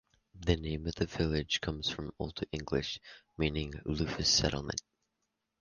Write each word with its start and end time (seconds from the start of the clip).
The 0.33 0.55
name 0.57 0.87
of 0.87 0.95
the 0.95 1.05
village 1.05 1.61
comes 1.61 1.87
from 1.91 2.11
Old 2.17 2.43
English 2.51 2.99
meaning 3.37 3.71
"Lufa's 3.85 4.29
settlement". 4.29 4.81